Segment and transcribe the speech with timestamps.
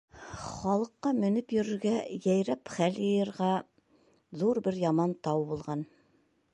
[0.43, 3.53] Халыҡҡа менеп йөрөргә, йәйрәп хәл йыйырға
[4.45, 5.87] ҙур бер яман тау булған.